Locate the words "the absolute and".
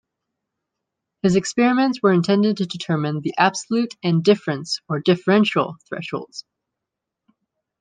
3.21-4.23